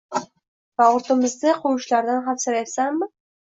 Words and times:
Va 0.81 0.87
ortimizdan 0.93 1.59
quvishlaridan 1.67 2.25
xavfsirayapsanmi? 2.31 3.11